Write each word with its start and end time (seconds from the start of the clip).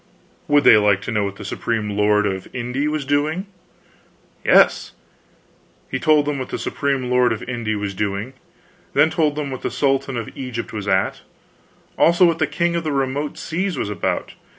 Would 0.47 0.63
they 0.63 0.77
like 0.77 1.01
to 1.03 1.11
know 1.11 1.25
what 1.25 1.35
the 1.35 1.45
Supreme 1.45 1.91
Lord 1.91 2.25
of 2.25 2.47
Inde 2.55 2.89
was 2.89 3.05
doing? 3.05 3.45
Yes. 4.43 4.93
He 5.91 5.99
told 5.99 6.25
them 6.25 6.39
what 6.39 6.49
the 6.49 6.57
Supreme 6.57 7.07
Lord 7.11 7.31
of 7.31 7.43
Inde 7.47 7.77
was 7.77 7.93
doing. 7.93 8.33
Then 8.95 9.09
he 9.09 9.15
told 9.15 9.35
them 9.35 9.51
what 9.51 9.61
the 9.61 9.69
Sultan 9.69 10.17
of 10.17 10.35
Egypt 10.35 10.73
was 10.73 10.87
at; 10.87 11.21
also 11.99 12.25
what 12.25 12.39
the 12.39 12.47
King 12.47 12.75
of 12.75 12.83
the 12.83 12.91
Remote 12.91 13.37
Seas 13.37 13.77
was 13.77 13.91
about. 13.91 14.33